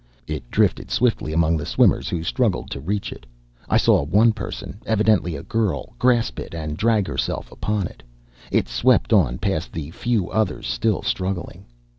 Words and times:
It 0.25 0.49
drifted 0.49 0.89
swiftly 0.89 1.31
among 1.31 1.57
the 1.57 1.65
swimmers, 1.67 2.09
who 2.09 2.23
struggled 2.23 2.71
to 2.71 2.79
reach 2.79 3.11
it. 3.11 3.27
I 3.69 3.77
saw 3.77 4.01
one 4.03 4.31
person, 4.33 4.81
evidently 4.83 5.35
a 5.35 5.43
girl, 5.43 5.93
grasp 5.99 6.39
it 6.39 6.55
and 6.55 6.75
drag 6.75 7.05
herself 7.05 7.51
upon 7.51 7.85
it. 7.85 8.01
It 8.51 8.67
swept 8.67 9.13
on 9.13 9.37
past 9.37 9.71
the 9.71 9.91
few 9.91 10.31
others 10.31 10.65
still 10.65 11.03
struggling. 11.03 11.67